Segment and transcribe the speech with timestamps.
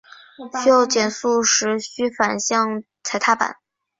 [0.63, 3.57] 需要减速时须反向踩踏板。